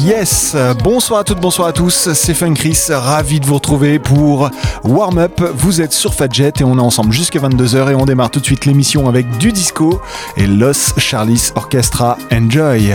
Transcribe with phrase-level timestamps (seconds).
[0.00, 4.48] Yes, bonsoir à toutes, bonsoir à tous, c'est Fun Chris, ravi de vous retrouver pour
[4.84, 5.40] Warm Up.
[5.54, 8.44] Vous êtes sur Fadjet et on est ensemble jusqu'à 22h et on démarre tout de
[8.44, 10.00] suite l'émission avec du disco
[10.36, 12.16] et Los Charlis Orchestra.
[12.32, 12.94] Enjoy!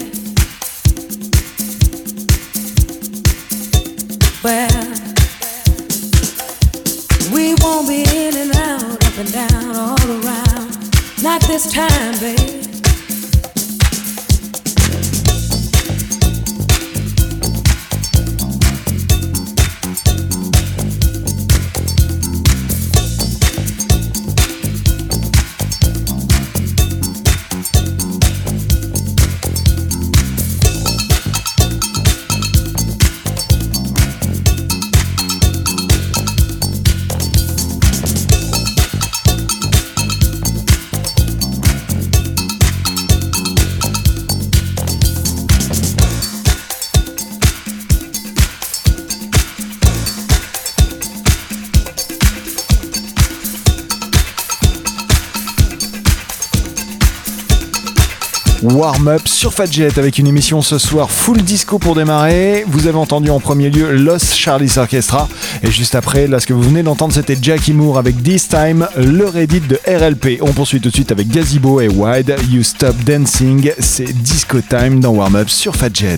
[58.81, 62.65] Warm Up sur Fadjet avec une émission ce soir full disco pour démarrer.
[62.67, 65.29] Vous avez entendu en premier lieu Los Charlie's Orchestra
[65.61, 68.87] et juste après, là ce que vous venez d'entendre c'était Jackie Moore avec This Time,
[68.97, 70.41] le Reddit de RLP.
[70.41, 74.99] On poursuit tout de suite avec Gazebo et Wide, You Stop Dancing, c'est Disco Time
[74.99, 76.17] dans Warm Up sur Fadjet.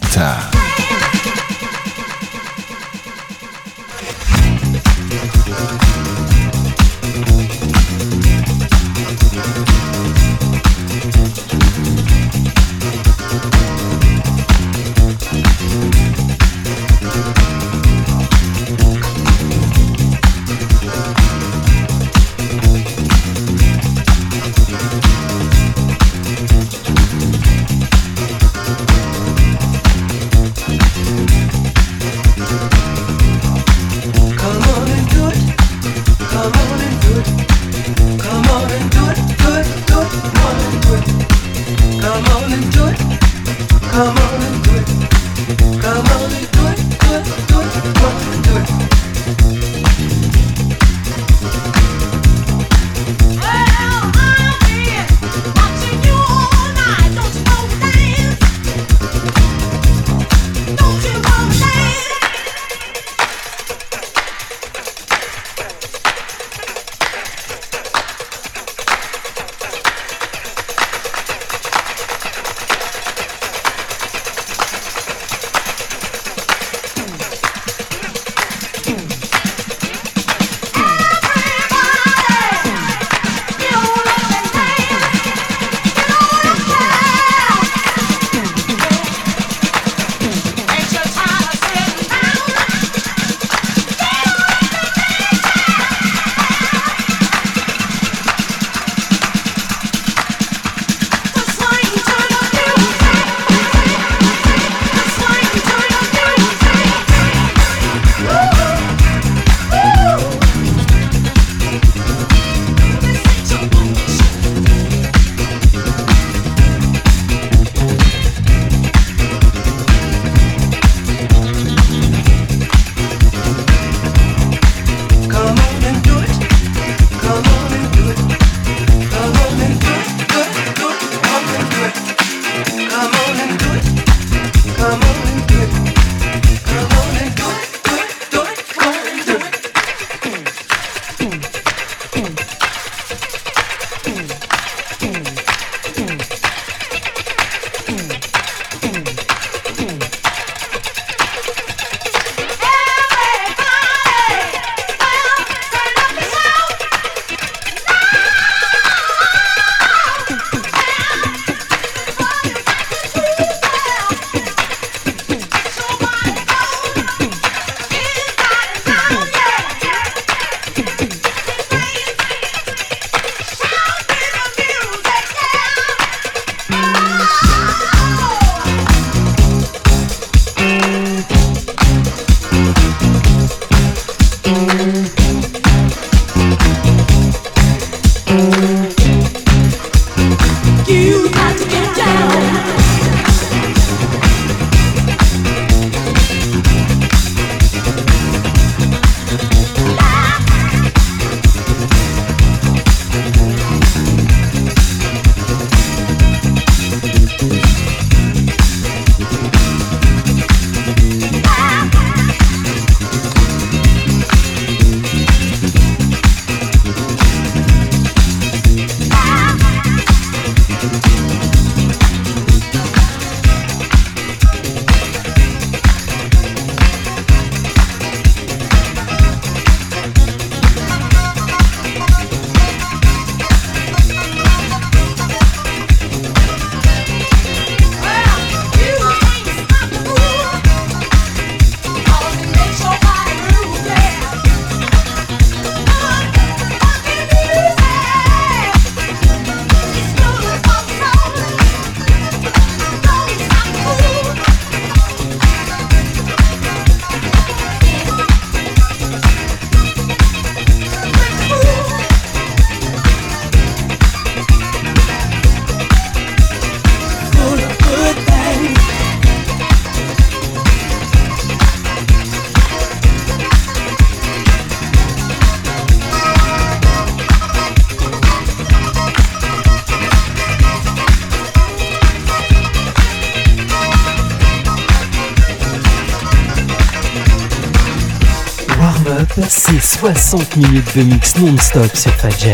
[290.11, 292.51] 60 minutes de mix non-stop sur Fadjet.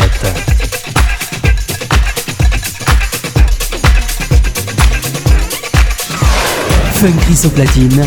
[6.94, 8.06] Fun Chris platine.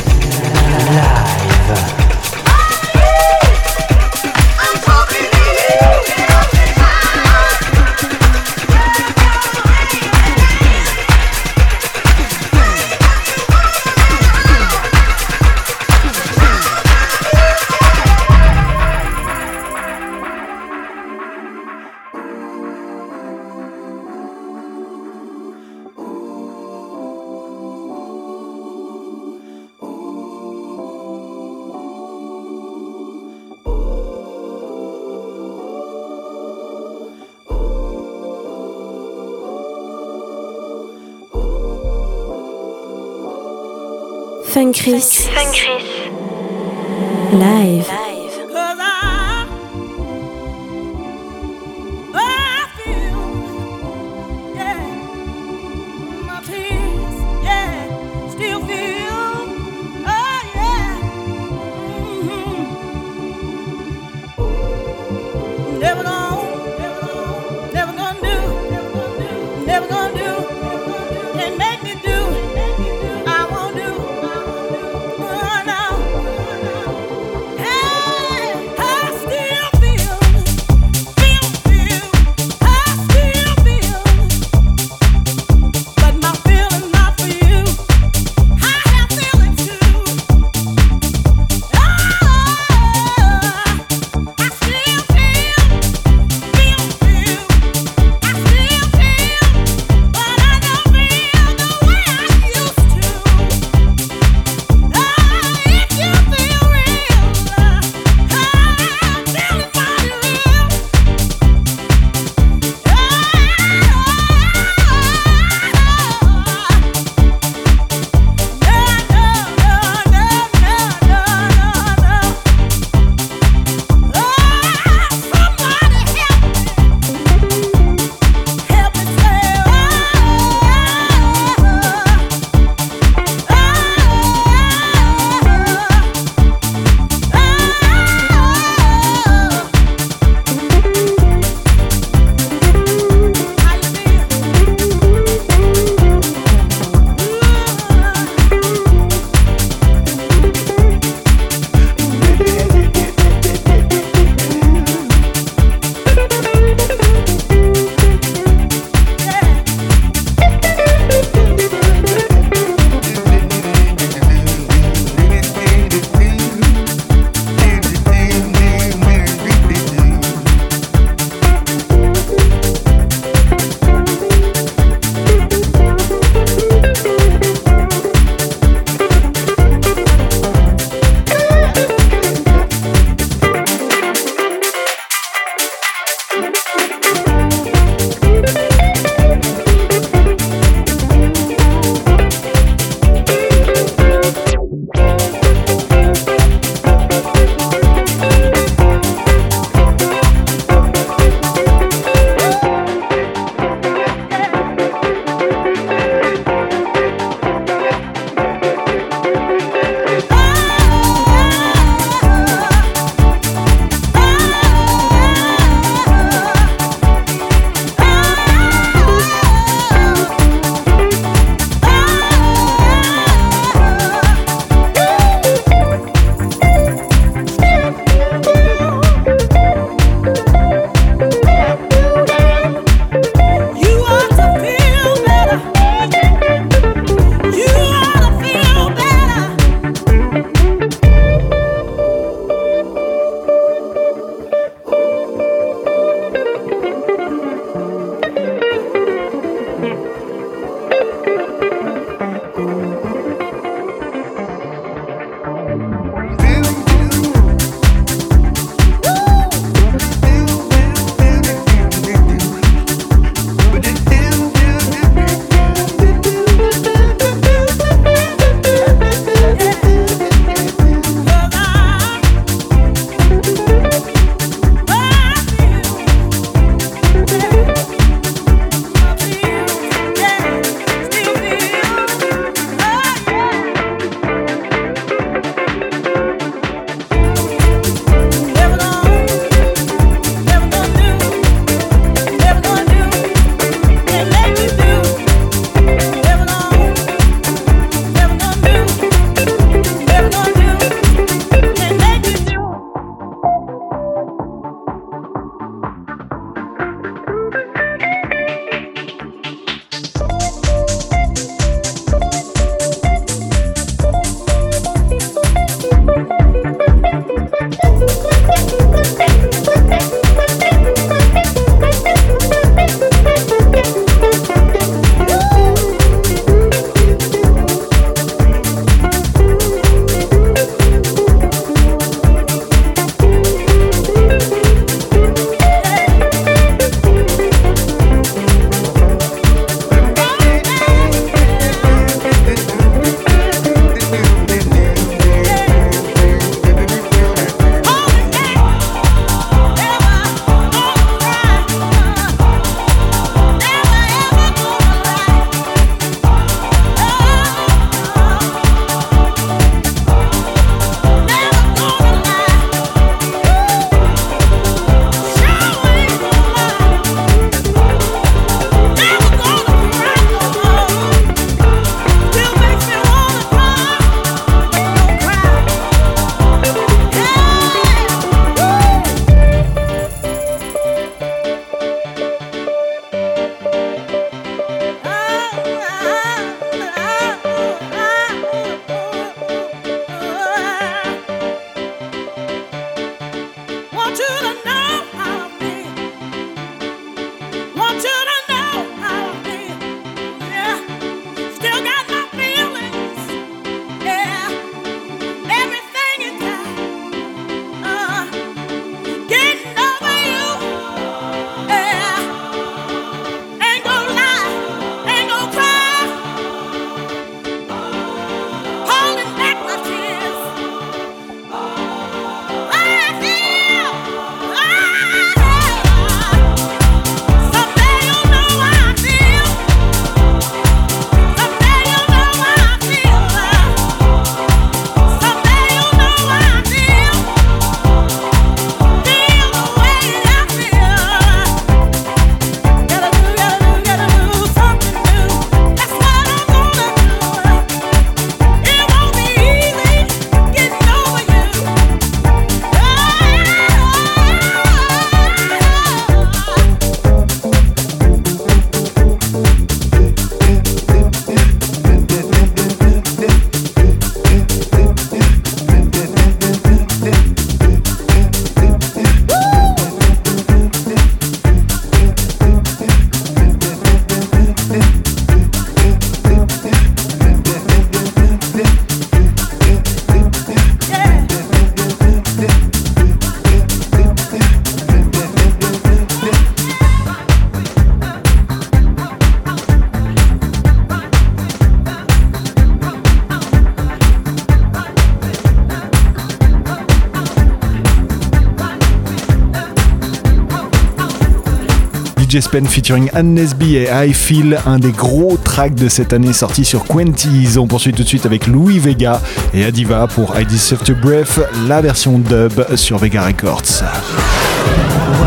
[502.33, 506.33] DJ Spen featuring Anne Nesby et I Feel, un des gros tracks de cette année
[506.33, 507.59] sorti sur Quenties.
[507.59, 509.21] On poursuit tout de suite avec Louis Vega
[509.53, 513.83] et Adiva pour I Deserve to Breath, la version dub sur Vega Records.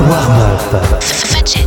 [0.10, 1.65] Warm Up.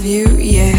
[0.00, 0.69] love you, yeah.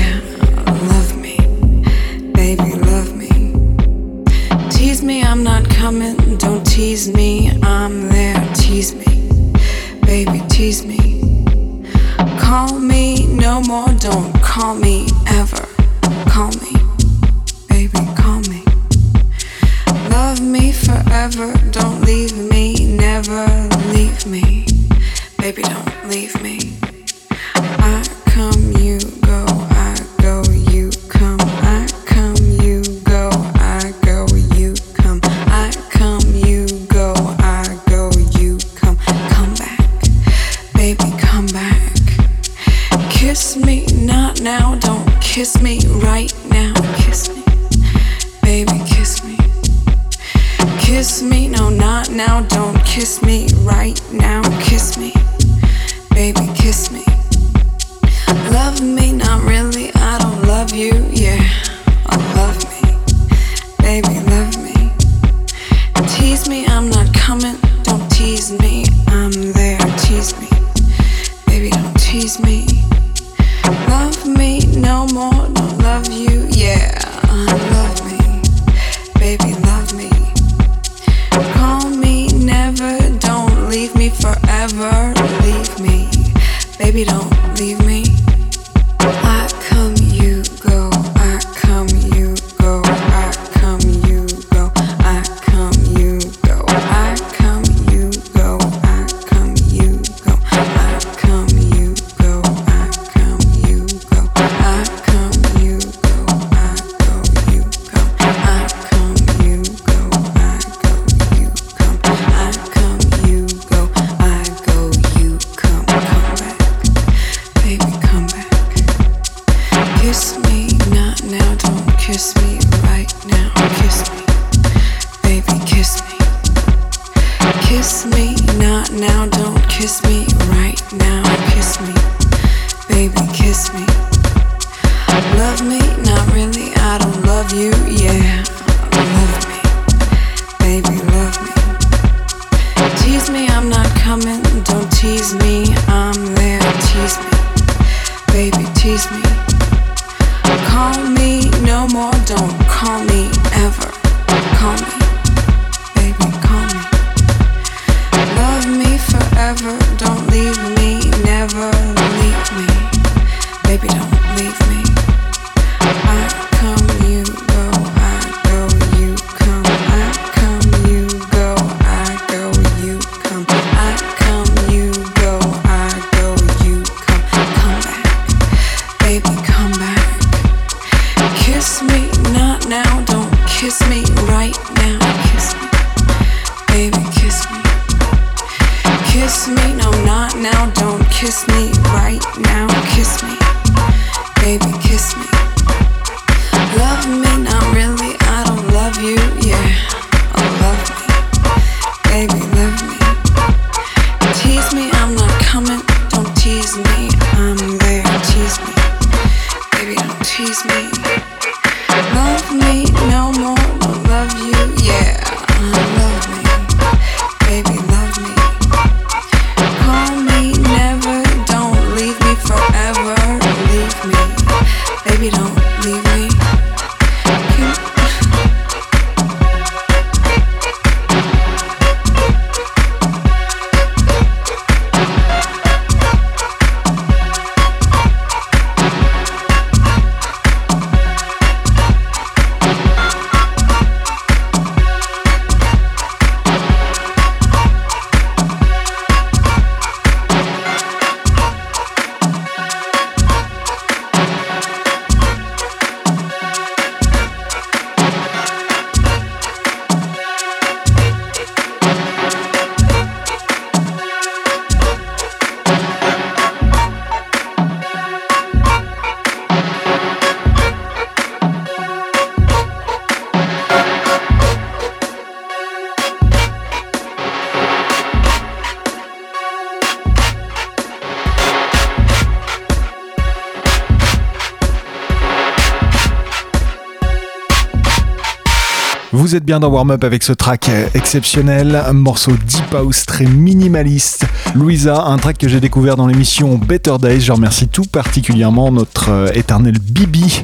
[289.32, 293.24] Vous êtes bien dans Warm Up avec ce track exceptionnel, un morceau deep house très
[293.24, 294.26] minimaliste.
[294.56, 297.22] Louisa, un track que j'ai découvert dans l'émission Better Days.
[297.22, 300.44] Je remercie tout particulièrement notre euh, éternel Bibi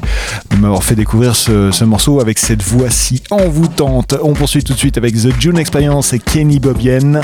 [0.50, 4.14] de m'avoir fait découvrir ce, morceau avec cette voix si envoûtante.
[4.22, 7.20] On poursuit tout de suite avec The June Experience et Kenny Bobien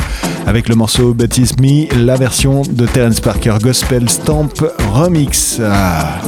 [0.47, 4.51] avec le morceau Baptiste Me, la version de Terence Parker Gospel Stamp
[4.93, 5.62] Remix.
[5.65, 6.21] Ah.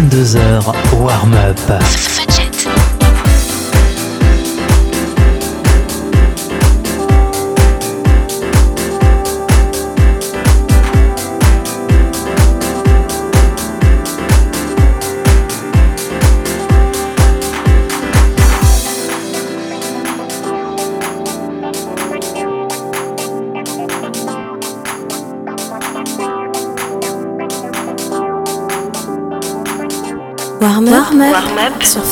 [0.00, 2.19] 21h-22h, Warm Up.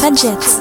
[0.08, 0.57] Up,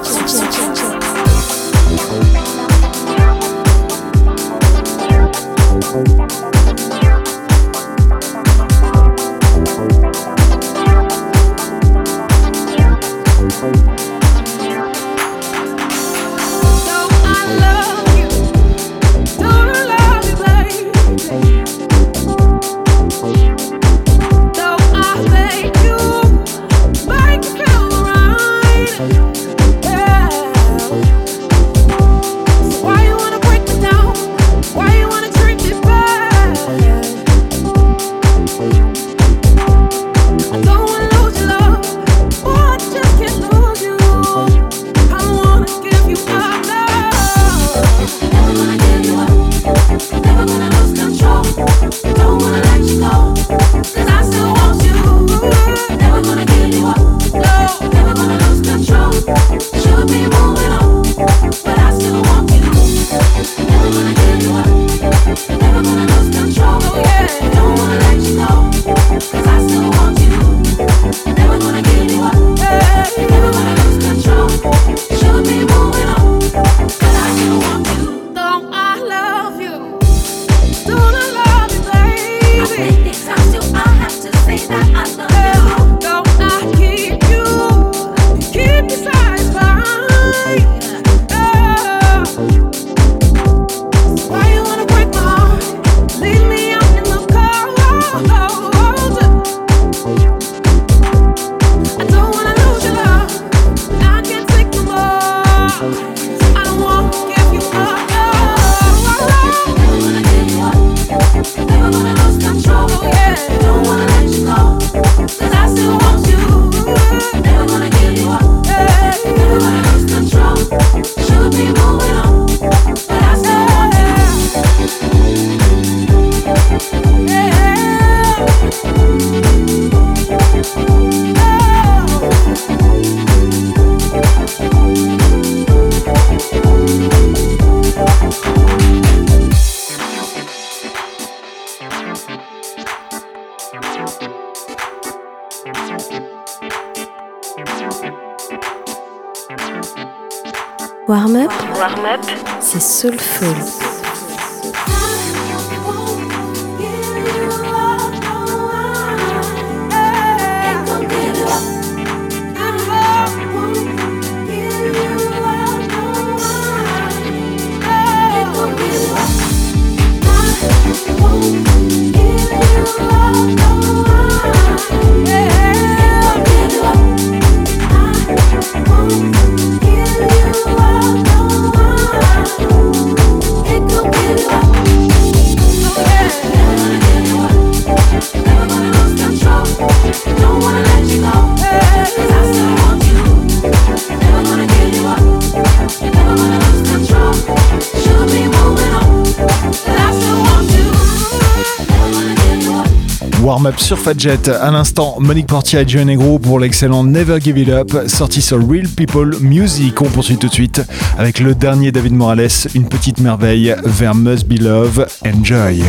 [203.78, 204.50] sur Fadjet.
[204.50, 208.58] À l'instant, Monique Portier et Joe Negro pour l'excellent Never Give It Up, sorti sur
[208.58, 210.02] Real People Music.
[210.02, 210.82] On poursuit tout de suite
[211.18, 215.08] avec le dernier David Morales, une petite merveille vers Must Be Love.
[215.26, 215.84] Enjoy.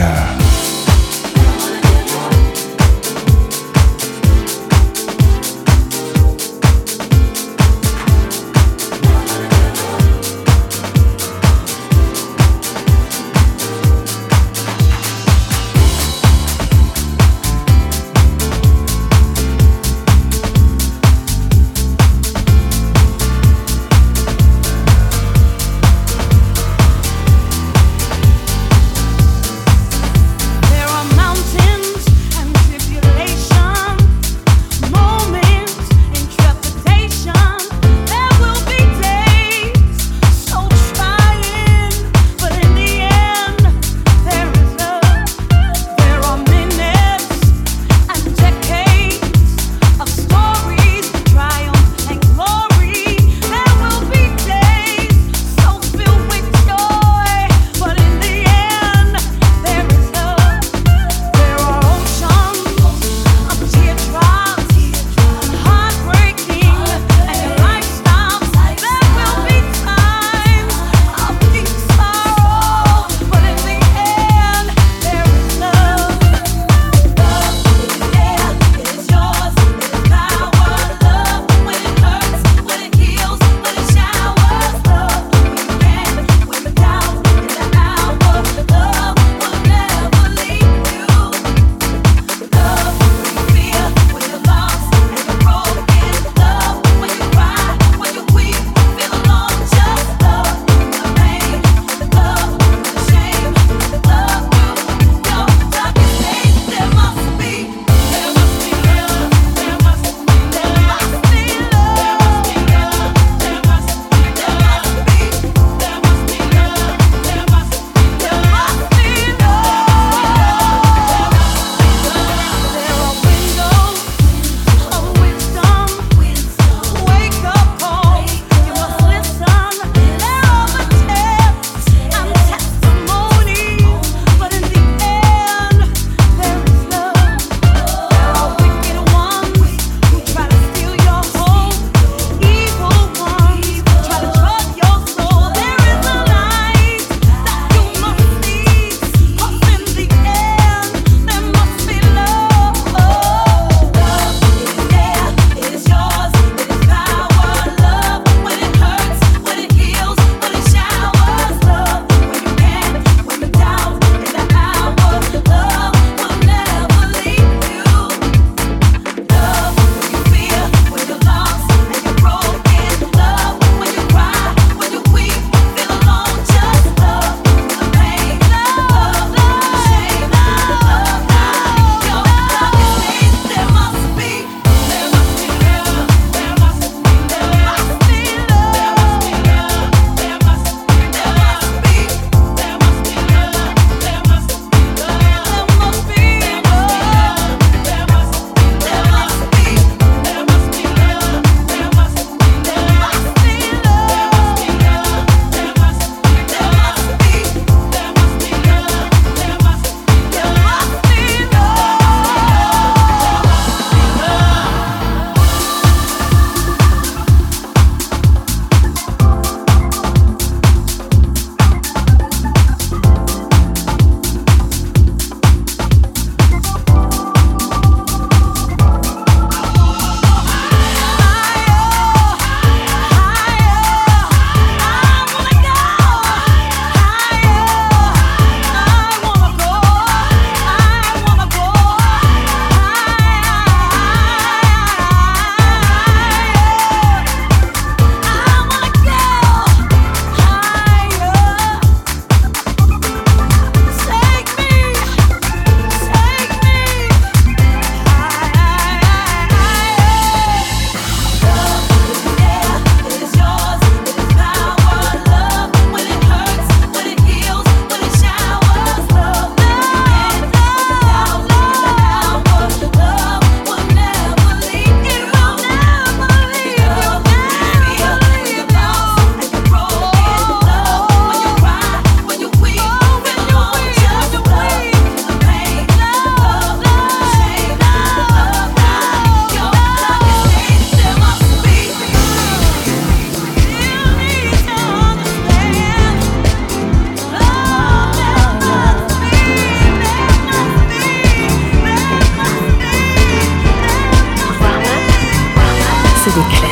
[306.35, 306.68] Des classiques.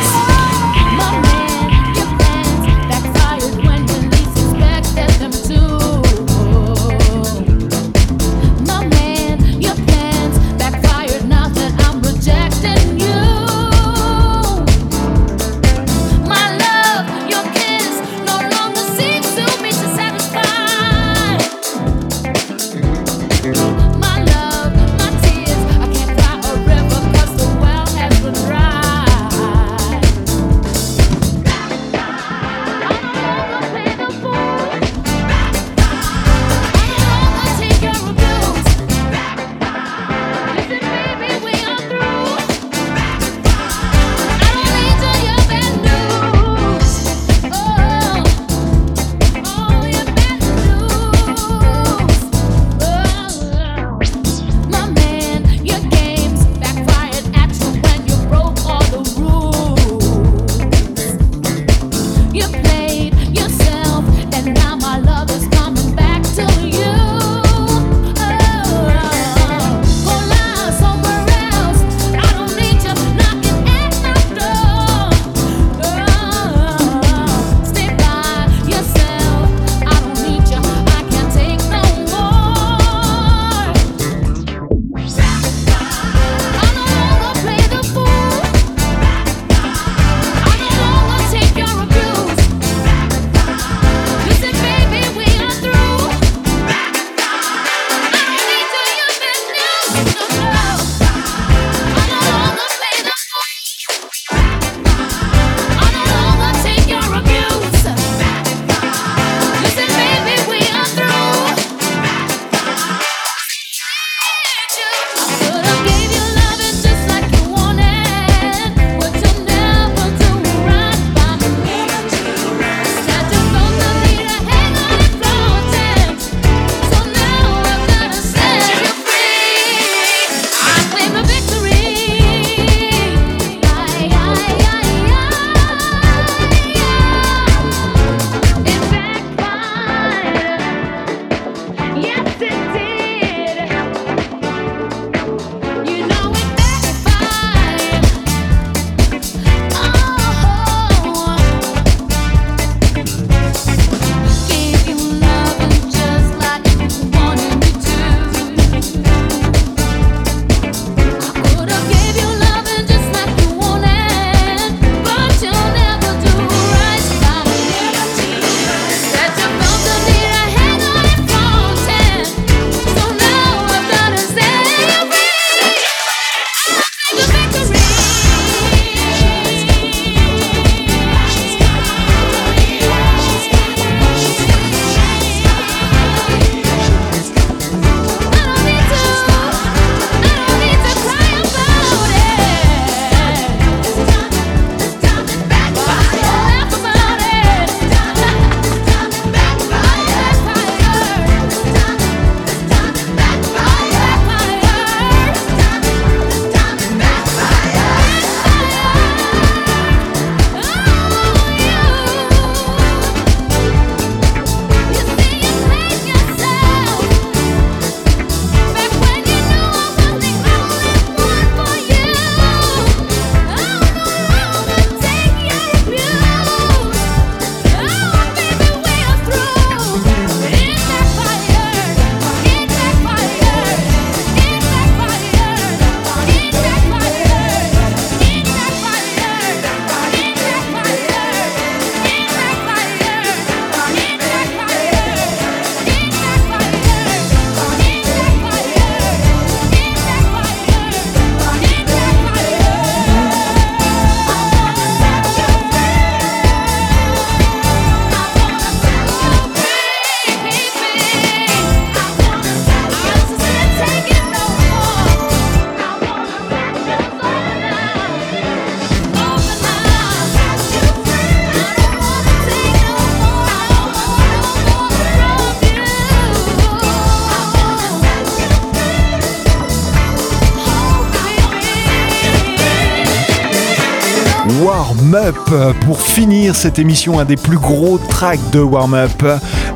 [285.96, 289.24] Pour finir cette émission, un des plus gros tracks de Warm Up,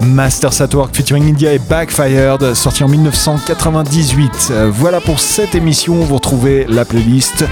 [0.03, 4.53] Masters at Work featuring India et Backfired, sorti en 1998.
[4.71, 7.47] Voilà pour cette émission, vous retrouvez la playlist.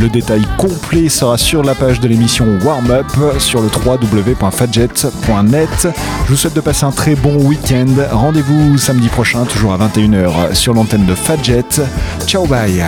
[0.00, 5.88] Le détail complet sera sur la page de l'émission Warm Up sur le www.fadjet.net.
[6.24, 7.88] Je vous souhaite de passer un très bon week-end.
[8.10, 11.62] Rendez-vous samedi prochain, toujours à 21h, sur l'antenne de Fadjet.
[12.26, 12.82] Ciao, bye